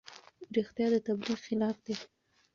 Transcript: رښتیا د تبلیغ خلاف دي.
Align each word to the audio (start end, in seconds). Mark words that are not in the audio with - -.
رښتیا 0.55 0.85
د 0.93 0.95
تبلیغ 1.07 1.39
خلاف 1.47 1.77
دي. 1.85 1.95